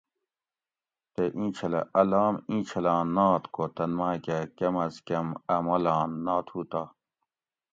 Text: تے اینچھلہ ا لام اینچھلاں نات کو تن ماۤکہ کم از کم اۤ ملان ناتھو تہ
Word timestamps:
تے 1.13 1.23
اینچھلہ 1.37 1.81
ا 1.99 2.03
لام 2.09 2.35
اینچھلاں 2.49 3.03
نات 3.15 3.43
کو 3.55 3.63
تن 3.75 3.91
ماۤکہ 3.97 4.37
کم 4.57 4.75
از 4.83 4.95
کم 5.07 5.27
اۤ 5.53 5.61
ملان 5.65 6.09
ناتھو 6.25 6.61
تہ 6.71 6.81